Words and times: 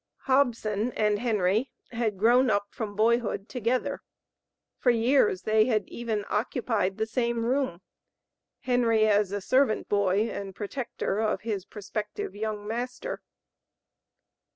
Hobson 0.21 0.91
and 0.93 1.19
Henry 1.19 1.69
had 1.91 2.17
grown 2.17 2.49
up 2.49 2.69
from 2.73 2.95
boyhood 2.95 3.47
together; 3.47 4.01
for 4.79 4.89
years 4.89 5.43
they 5.43 5.65
had 5.65 5.87
even 5.87 6.25
occupied 6.27 6.97
the 6.97 7.05
same 7.05 7.45
room, 7.45 7.81
Henry 8.61 9.07
as 9.07 9.31
a 9.31 9.39
servant 9.41 9.87
boy 9.89 10.21
and 10.27 10.55
protector 10.55 11.19
of 11.19 11.41
his 11.41 11.65
prospective 11.65 12.35
young 12.35 12.67
master. 12.67 13.21